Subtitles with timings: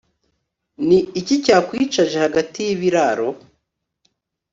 [0.87, 3.29] ni iki cyakwicaje hagati y'ibiraro